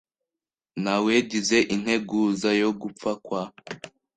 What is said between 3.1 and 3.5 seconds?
kwa.